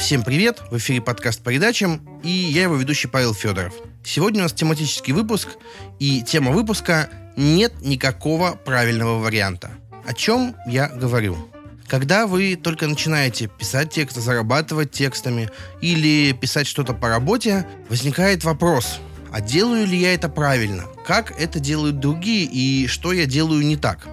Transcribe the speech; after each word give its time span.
Всем 0.00 0.22
привет! 0.22 0.62
В 0.70 0.78
эфире 0.78 1.02
подкаст 1.02 1.42
по 1.42 1.50
передачам, 1.50 2.00
и 2.22 2.30
я 2.30 2.62
его 2.62 2.74
ведущий 2.76 3.06
Павел 3.06 3.34
Федоров. 3.34 3.74
Сегодня 4.02 4.40
у 4.40 4.44
нас 4.44 4.52
тематический 4.54 5.12
выпуск, 5.12 5.50
и 5.98 6.22
тема 6.22 6.52
выпуска 6.52 7.10
«Нет 7.36 7.74
никакого 7.82 8.52
правильного 8.52 9.18
варианта». 9.18 9.70
О 10.06 10.14
чем 10.14 10.56
я 10.66 10.88
говорю? 10.88 11.36
Когда 11.86 12.26
вы 12.26 12.56
только 12.56 12.86
начинаете 12.86 13.48
писать 13.48 13.90
тексты, 13.90 14.22
зарабатывать 14.22 14.90
текстами 14.90 15.50
или 15.82 16.32
писать 16.32 16.66
что-то 16.66 16.94
по 16.94 17.08
работе, 17.10 17.66
возникает 17.90 18.42
вопрос, 18.42 19.00
а 19.30 19.42
делаю 19.42 19.86
ли 19.86 19.98
я 19.98 20.14
это 20.14 20.30
правильно? 20.30 20.84
Как 21.06 21.38
это 21.38 21.60
делают 21.60 22.00
другие 22.00 22.46
и 22.46 22.86
что 22.86 23.12
я 23.12 23.26
делаю 23.26 23.64
не 23.66 23.76
так? 23.76 24.08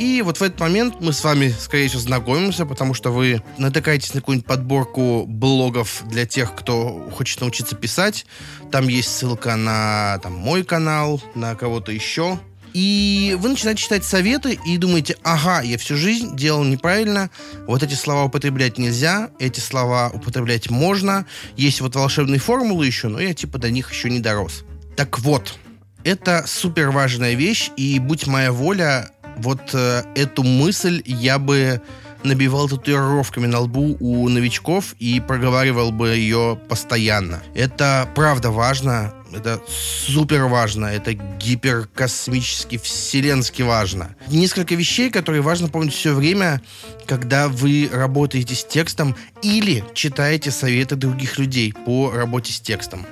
И 0.00 0.22
вот 0.22 0.38
в 0.38 0.42
этот 0.42 0.58
момент 0.58 0.94
мы 1.00 1.12
с 1.12 1.22
вами, 1.22 1.54
скорее 1.60 1.88
всего, 1.88 2.00
знакомимся, 2.00 2.64
потому 2.64 2.94
что 2.94 3.10
вы 3.10 3.42
натыкаетесь 3.58 4.14
на 4.14 4.20
какую-нибудь 4.20 4.48
подборку 4.48 5.26
блогов 5.26 6.04
для 6.06 6.24
тех, 6.24 6.54
кто 6.54 7.06
хочет 7.14 7.42
научиться 7.42 7.76
писать. 7.76 8.24
Там 8.72 8.88
есть 8.88 9.14
ссылка 9.14 9.56
на 9.56 10.18
там, 10.22 10.32
мой 10.32 10.64
канал, 10.64 11.20
на 11.34 11.54
кого-то 11.54 11.92
еще. 11.92 12.40
И 12.72 13.36
вы 13.40 13.50
начинаете 13.50 13.82
читать 13.82 14.02
советы 14.02 14.58
и 14.64 14.78
думаете, 14.78 15.18
ага, 15.22 15.60
я 15.60 15.76
всю 15.76 15.96
жизнь 15.96 16.34
делал 16.34 16.64
неправильно, 16.64 17.28
вот 17.66 17.82
эти 17.82 17.92
слова 17.92 18.24
употреблять 18.24 18.78
нельзя, 18.78 19.28
эти 19.38 19.60
слова 19.60 20.10
употреблять 20.14 20.70
можно, 20.70 21.26
есть 21.58 21.82
вот 21.82 21.94
волшебные 21.94 22.40
формулы 22.40 22.86
еще, 22.86 23.08
но 23.08 23.20
я 23.20 23.34
типа 23.34 23.58
до 23.58 23.70
них 23.70 23.92
еще 23.92 24.08
не 24.08 24.20
дорос. 24.20 24.64
Так 24.96 25.18
вот, 25.18 25.58
это 26.04 26.44
супер 26.46 26.90
важная 26.90 27.34
вещь, 27.34 27.70
и 27.76 27.98
будь 27.98 28.26
моя 28.26 28.52
воля, 28.52 29.10
вот 29.40 29.60
э, 29.72 30.02
эту 30.14 30.42
мысль 30.42 31.02
я 31.04 31.38
бы 31.38 31.80
набивал 32.22 32.68
татуировками 32.68 33.46
на 33.46 33.60
лбу 33.60 33.96
у 34.00 34.28
новичков 34.28 34.94
и 34.98 35.20
проговаривал 35.20 35.90
бы 35.90 36.10
ее 36.10 36.58
постоянно. 36.68 37.42
Это 37.54 38.08
правда 38.14 38.50
важно, 38.50 39.14
это 39.32 39.60
супер 39.68 40.44
важно, 40.44 40.86
это 40.86 41.14
гиперкосмически, 41.14 42.78
вселенски 42.78 43.62
важно. 43.62 44.14
Несколько 44.28 44.74
вещей, 44.74 45.10
которые 45.10 45.42
важно 45.42 45.68
помнить 45.68 45.94
все 45.94 46.12
время, 46.12 46.60
когда 47.06 47.48
вы 47.48 47.88
работаете 47.92 48.54
с 48.54 48.64
текстом 48.64 49.16
или 49.42 49.84
читаете 49.94 50.50
советы 50.50 50.96
других 50.96 51.38
людей 51.38 51.72
по 51.72 52.10
работе 52.10 52.52
с 52.52 52.60
текстом. 52.60 53.06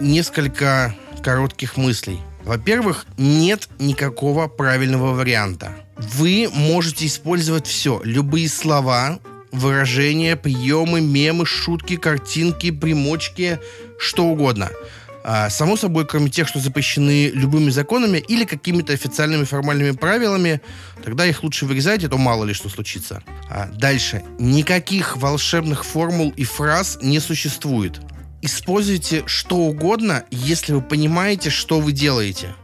Несколько 0.00 0.94
коротких 1.22 1.76
мыслей. 1.76 2.20
Во-первых, 2.44 3.06
нет 3.18 3.68
никакого 3.78 4.48
правильного 4.48 5.12
варианта. 5.14 5.74
Вы 5.96 6.48
можете 6.52 7.06
использовать 7.06 7.66
все, 7.66 8.00
любые 8.04 8.48
слова, 8.48 9.20
выражения, 9.52 10.36
приемы, 10.36 11.00
мемы, 11.00 11.44
шутки, 11.44 11.96
картинки, 11.96 12.70
примочки, 12.70 13.58
что 13.98 14.26
угодно. 14.26 14.70
А, 15.22 15.50
само 15.50 15.76
собой, 15.76 16.06
кроме 16.06 16.30
тех, 16.30 16.48
что 16.48 16.60
запрещены 16.60 17.30
любыми 17.34 17.70
законами 17.70 18.18
или 18.18 18.44
какими-то 18.44 18.94
официальными 18.94 19.44
формальными 19.44 19.90
правилами, 19.90 20.62
тогда 21.04 21.26
их 21.26 21.42
лучше 21.42 21.66
вырезать, 21.66 22.04
а 22.04 22.08
то 22.08 22.16
мало 22.16 22.44
ли 22.44 22.54
что 22.54 22.70
случится. 22.70 23.22
А 23.50 23.66
дальше. 23.66 24.22
Никаких 24.38 25.18
волшебных 25.18 25.84
формул 25.84 26.32
и 26.36 26.44
фраз 26.44 26.98
не 27.02 27.20
существует 27.20 28.00
используйте 28.42 29.22
что 29.26 29.56
угодно, 29.56 30.24
если 30.30 30.72
вы 30.72 30.82
понимаете, 30.82 31.50
что 31.50 31.80
вы 31.80 31.92
делаете. 31.92 32.54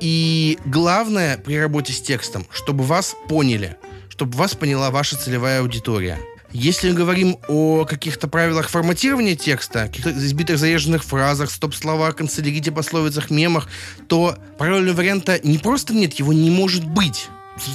И 0.00 0.58
главное 0.64 1.36
при 1.36 1.58
работе 1.58 1.92
с 1.92 2.00
текстом, 2.00 2.46
чтобы 2.52 2.84
вас 2.84 3.14
поняли, 3.28 3.76
чтобы 4.08 4.36
вас 4.36 4.54
поняла 4.54 4.90
ваша 4.90 5.16
целевая 5.16 5.60
аудитория. 5.60 6.18
Если 6.52 6.90
мы 6.90 6.96
говорим 6.96 7.36
о 7.48 7.84
каких-то 7.84 8.26
правилах 8.26 8.70
форматирования 8.70 9.36
текста, 9.36 9.86
каких-то 9.86 10.10
избитых 10.10 10.58
заезженных 10.58 11.04
фразах, 11.04 11.50
стоп-словах, 11.50 12.16
канцелярите, 12.16 12.72
пословицах, 12.72 13.30
мемах, 13.30 13.68
то 14.08 14.36
правильного 14.58 14.96
варианта 14.96 15.38
не 15.44 15.58
просто 15.58 15.94
нет, 15.94 16.14
его 16.14 16.32
не 16.32 16.50
может 16.50 16.84
быть. 16.84 17.28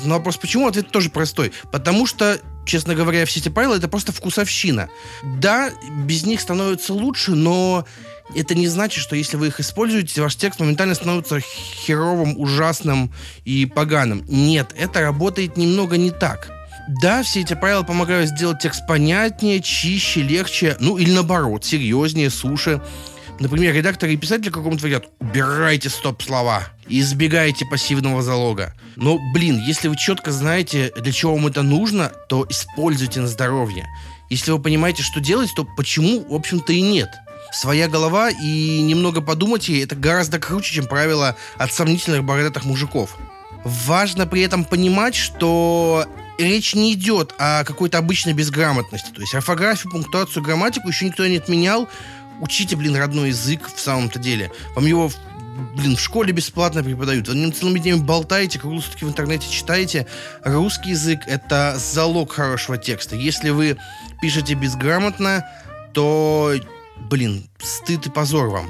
На 0.03 0.15
вопрос 0.15 0.35
почему, 0.37 0.67
ответ 0.67 0.89
тоже 0.89 1.09
простой. 1.09 1.53
Потому 1.71 2.05
что 2.05 2.39
честно 2.65 2.95
говоря, 2.95 3.25
все 3.25 3.39
эти 3.39 3.49
правила 3.49 3.75
это 3.75 3.87
просто 3.87 4.11
вкусовщина. 4.11 4.89
Да, 5.23 5.71
без 6.05 6.25
них 6.25 6.41
становится 6.41 6.93
лучше, 6.93 7.31
но 7.31 7.85
это 8.33 8.55
не 8.55 8.67
значит, 8.67 9.03
что 9.03 9.15
если 9.15 9.37
вы 9.37 9.47
их 9.47 9.59
используете, 9.59 10.21
ваш 10.21 10.35
текст 10.35 10.59
моментально 10.59 10.95
становится 10.95 11.39
херовым, 11.39 12.39
ужасным 12.39 13.11
и 13.43 13.65
поганым. 13.65 14.25
Нет, 14.27 14.73
это 14.77 15.01
работает 15.01 15.57
немного 15.57 15.97
не 15.97 16.11
так. 16.11 16.49
Да, 17.01 17.23
все 17.23 17.41
эти 17.41 17.55
правила 17.55 17.83
помогают 17.83 18.29
сделать 18.29 18.59
текст 18.59 18.85
понятнее, 18.87 19.59
чище, 19.59 20.21
легче, 20.21 20.77
ну 20.79 20.97
или 20.97 21.11
наоборот, 21.11 21.65
серьезнее, 21.65 22.29
суше. 22.29 22.81
Например, 23.39 23.73
редакторы 23.73 24.13
и 24.13 24.17
писатели 24.17 24.49
какому-то 24.49 24.83
говорят, 24.83 25.05
убирайте 25.19 25.89
стоп-слова, 25.89 26.67
избегайте 26.87 27.65
пассивного 27.65 28.21
залога. 28.21 28.73
Но, 28.95 29.19
блин, 29.33 29.59
если 29.59 29.89
вы 29.89 29.97
четко 29.97 30.31
знаете, 30.31 30.93
для 30.95 31.11
чего 31.11 31.35
вам 31.35 31.47
это 31.47 31.61
нужно, 31.61 32.11
то 32.29 32.45
используйте 32.49 33.19
на 33.19 33.27
здоровье. 33.27 33.87
Если 34.29 34.51
вы 34.51 34.59
понимаете, 34.59 35.03
что 35.03 35.19
делать, 35.19 35.49
то 35.55 35.67
почему, 35.77 36.25
в 36.27 36.33
общем-то, 36.33 36.71
и 36.71 36.81
нет. 36.81 37.09
Своя 37.51 37.87
голова 37.87 38.29
и 38.29 38.81
немного 38.81 39.21
подумать 39.21 39.67
ей, 39.67 39.83
это 39.83 39.95
гораздо 39.95 40.39
круче, 40.39 40.75
чем 40.75 40.87
правило 40.87 41.35
от 41.57 41.73
сомнительных 41.73 42.23
бородатых 42.23 42.63
мужиков. 42.65 43.17
Важно 43.63 44.27
при 44.27 44.41
этом 44.41 44.63
понимать, 44.63 45.15
что 45.15 46.05
речь 46.37 46.75
не 46.75 46.93
идет 46.93 47.33
о 47.37 47.63
какой-то 47.63 47.97
обычной 47.97 48.33
безграмотности. 48.33 49.11
То 49.11 49.21
есть 49.21 49.33
орфографию, 49.35 49.91
пунктуацию, 49.91 50.43
грамматику 50.43 50.87
еще 50.87 51.05
никто 51.05 51.25
не 51.27 51.37
отменял, 51.37 51.89
учите, 52.41 52.75
блин, 52.75 52.95
родной 52.95 53.29
язык 53.29 53.69
в 53.73 53.79
самом-то 53.79 54.19
деле. 54.19 54.51
Вам 54.75 54.85
его 54.85 55.11
блин, 55.75 55.95
в 55.95 56.01
школе 56.01 56.33
бесплатно 56.33 56.83
преподают. 56.83 57.27
Вы 57.27 57.51
целыми 57.51 57.79
днями 57.79 57.99
болтаете, 57.99 58.59
круглые 58.59 58.81
сутки 58.81 59.03
в 59.03 59.09
интернете 59.09 59.49
читаете. 59.49 60.05
Русский 60.43 60.91
язык— 60.91 61.21
это 61.27 61.75
залог 61.77 62.33
хорошего 62.33 62.77
текста. 62.77 63.15
Если 63.15 63.49
вы 63.49 63.77
пишете 64.21 64.53
безграмотно, 64.53 65.45
то, 65.93 66.53
блин, 67.09 67.47
стыд 67.59 68.05
и 68.07 68.09
позор 68.09 68.49
вам. 68.49 68.69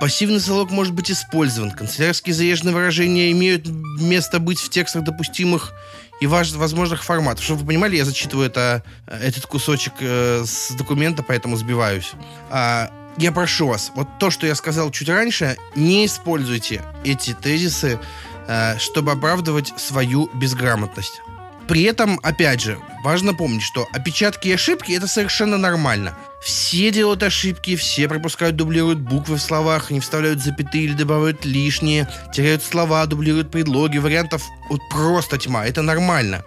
Пассивный 0.00 0.40
залог 0.40 0.70
может 0.70 0.92
быть 0.92 1.10
использован. 1.10 1.70
Канцелярские 1.70 2.34
заезженные 2.34 2.74
выражения 2.74 3.32
имеют 3.32 3.66
место 3.66 4.38
быть 4.38 4.60
в 4.60 4.68
текстах 4.68 5.04
допустимых 5.04 5.72
и 6.20 6.26
возможных 6.26 7.02
форматов. 7.02 7.44
Чтобы 7.44 7.60
вы 7.60 7.68
понимали, 7.68 7.96
я 7.96 8.04
зачитываю 8.04 8.46
это, 8.46 8.82
этот 9.06 9.46
кусочек 9.46 9.94
э, 10.00 10.44
с 10.46 10.72
документа, 10.72 11.22
поэтому 11.22 11.56
сбиваюсь. 11.56 12.12
А, 12.50 12.90
я 13.16 13.32
прошу 13.32 13.68
вас, 13.68 13.92
вот 13.94 14.08
то, 14.18 14.30
что 14.30 14.46
я 14.46 14.54
сказал 14.54 14.90
чуть 14.90 15.08
раньше, 15.08 15.56
не 15.74 16.06
используйте 16.06 16.82
эти 17.04 17.32
тезисы, 17.34 17.98
э, 18.46 18.78
чтобы 18.78 19.12
оправдывать 19.12 19.72
свою 19.76 20.30
безграмотность. 20.34 21.20
При 21.68 21.82
этом, 21.82 22.20
опять 22.22 22.60
же, 22.60 22.78
важно 23.02 23.34
помнить, 23.34 23.62
что 23.62 23.88
опечатки 23.92 24.48
и 24.48 24.52
ошибки 24.52 24.92
это 24.92 25.08
совершенно 25.08 25.58
нормально. 25.58 26.16
Все 26.40 26.92
делают 26.92 27.24
ошибки, 27.24 27.74
все 27.74 28.08
пропускают, 28.08 28.54
дублируют 28.54 29.00
буквы 29.00 29.36
в 29.36 29.42
словах, 29.42 29.90
не 29.90 29.98
вставляют 29.98 30.40
запятые 30.40 30.84
или 30.84 30.92
добавляют 30.92 31.44
лишние, 31.44 32.08
теряют 32.32 32.62
слова, 32.62 33.04
дублируют 33.06 33.50
предлоги, 33.50 33.98
вариантов 33.98 34.44
вот 34.68 34.80
просто 34.90 35.38
тьма, 35.38 35.66
это 35.66 35.82
нормально. 35.82 36.44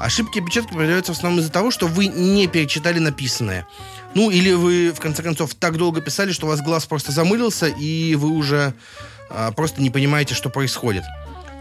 Ошибки 0.00 0.38
опечатки 0.38 0.72
появляются 0.72 1.12
в 1.12 1.16
основном 1.16 1.40
из-за 1.40 1.52
того, 1.52 1.70
что 1.70 1.86
вы 1.86 2.06
не 2.06 2.46
перечитали 2.46 2.98
написанное. 2.98 3.66
Ну, 4.14 4.30
или 4.30 4.52
вы, 4.52 4.92
в 4.92 4.98
конце 4.98 5.22
концов, 5.22 5.54
так 5.54 5.76
долго 5.76 6.00
писали, 6.00 6.32
что 6.32 6.46
у 6.46 6.48
вас 6.48 6.62
глаз 6.62 6.86
просто 6.86 7.12
замылился, 7.12 7.66
и 7.66 8.14
вы 8.14 8.30
уже 8.30 8.72
а, 9.28 9.52
просто 9.52 9.82
не 9.82 9.90
понимаете, 9.90 10.34
что 10.34 10.48
происходит. 10.48 11.04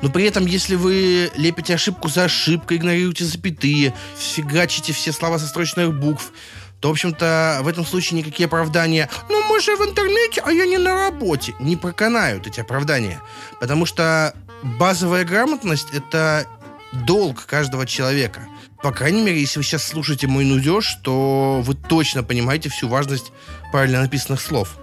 Но 0.01 0.09
при 0.09 0.23
этом, 0.23 0.45
если 0.45 0.75
вы 0.75 1.29
лепите 1.35 1.75
ошибку 1.75 2.07
за 2.07 2.23
ошибкой, 2.23 2.77
игнорируете 2.77 3.25
запятые, 3.25 3.93
фигачите 4.17 4.93
все 4.93 5.11
слова 5.11 5.37
со 5.37 5.45
строчных 5.45 5.93
букв, 5.93 6.31
то, 6.79 6.87
в 6.87 6.91
общем-то, 6.91 7.59
в 7.61 7.67
этом 7.67 7.85
случае 7.85 8.19
никакие 8.19 8.47
оправдания 8.47 9.09
«Ну, 9.27 9.43
мы 9.49 9.59
же 9.59 9.75
в 9.75 9.81
интернете, 9.81 10.41
а 10.45 10.51
я 10.51 10.65
не 10.65 10.77
на 10.77 10.93
работе» 10.93 11.53
не 11.59 11.75
проканают 11.75 12.47
эти 12.47 12.61
оправдания. 12.61 13.21
Потому 13.59 13.85
что 13.85 14.33
базовая 14.63 15.25
грамотность— 15.25 15.89
это 15.93 16.47
долг 16.91 17.45
каждого 17.45 17.85
человека. 17.85 18.47
По 18.81 18.91
крайней 18.91 19.21
мере, 19.21 19.39
если 19.39 19.59
вы 19.59 19.63
сейчас 19.63 19.83
слушаете 19.83 20.27
мой 20.27 20.45
нудеж, 20.45 20.97
то 21.03 21.61
вы 21.63 21.75
точно 21.75 22.23
понимаете 22.23 22.69
всю 22.69 22.87
важность 22.87 23.31
правильно 23.71 24.01
написанных 24.01 24.41
слов. 24.41 24.77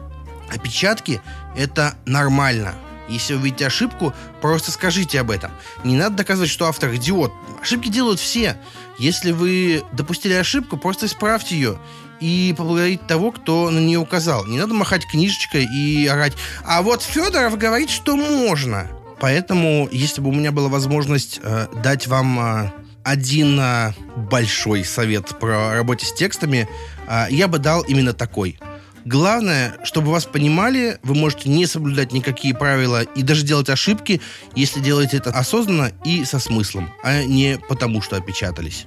Опечатки— 0.49 1.21
это 1.57 1.95
нормально. 2.05 2.75
Если 3.09 3.35
вы 3.35 3.47
видите 3.47 3.67
ошибку, 3.67 4.13
просто 4.41 4.71
скажите 4.71 5.21
об 5.21 5.31
этом. 5.31 5.51
Не 5.85 5.97
надо 5.97 6.17
доказывать, 6.17 6.51
что 6.51 6.67
автор 6.67 6.95
идиот. 6.95 7.33
Ошибки 7.63 7.89
делают 7.89 8.21
все. 8.21 8.57
Если 8.99 9.33
вы 9.33 9.85
допустили 9.93 10.33
ошибку, 10.35 10.77
просто 10.77 11.07
исправьте 11.07 11.55
ее 11.55 11.79
и 12.21 12.55
поблагодарить 12.57 13.07
того, 13.07 13.31
кто 13.31 13.71
на 13.71 13.79
нее 13.79 13.99
указал. 13.99 14.45
Не 14.47 14.59
надо 14.59 14.75
махать 14.75 15.07
книжечкой 15.07 15.65
и 15.65 16.07
орать. 16.07 16.33
А 16.65 16.83
вот 16.83 17.03
Федоров 17.03 17.59
говорит, 17.59 17.91
что 17.91 18.17
можно. 18.17 18.89
Поэтому, 19.21 19.89
если 19.91 20.21
бы 20.21 20.29
у 20.29 20.33
меня 20.33 20.53
была 20.53 20.69
возможность 20.69 21.41
э, 21.43 21.67
дать 21.83 22.07
вам 22.07 22.39
э, 22.39 22.71
один 23.07 23.57
а, 23.61 23.95
большой 24.17 24.85
совет 24.85 25.39
про 25.39 25.75
работе 25.75 26.05
с 26.05 26.13
текстами, 26.13 26.69
а, 27.07 27.29
я 27.31 27.47
бы 27.47 27.61
дал 27.61 27.83
именно 27.83 28.13
такой. 28.13 28.59
Главное, 29.05 29.77
чтобы 29.85 30.11
вас 30.11 30.25
понимали, 30.25 30.99
вы 31.05 31.15
можете 31.15 31.49
не 31.49 31.67
соблюдать 31.67 32.13
никакие 32.13 32.53
правила 32.53 33.03
и 33.03 33.23
даже 33.23 33.45
делать 33.45 33.69
ошибки, 33.69 34.21
если 34.57 34.81
делаете 34.81 35.19
это 35.19 35.31
осознанно 35.31 35.93
и 36.05 36.25
со 36.25 36.41
смыслом, 36.41 36.93
а 37.05 37.23
не 37.23 37.61
потому, 37.69 38.03
что 38.03 38.17
опечатались. 38.17 38.87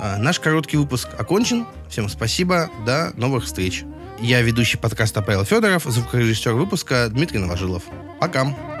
А, 0.00 0.16
наш 0.16 0.40
короткий 0.40 0.78
выпуск 0.78 1.08
окончен. 1.18 1.66
Всем 1.90 2.08
спасибо. 2.08 2.70
До 2.86 3.12
новых 3.14 3.44
встреч. 3.44 3.84
Я 4.20 4.40
ведущий 4.40 4.78
подкаста 4.78 5.20
Павел 5.20 5.44
Федоров, 5.44 5.84
звукорежиссер 5.84 6.54
выпуска 6.54 7.08
Дмитрий 7.10 7.40
Новожилов. 7.40 7.82
Пока. 8.20 8.73